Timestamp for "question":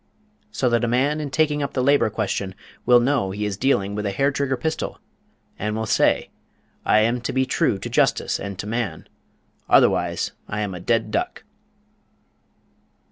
2.09-2.55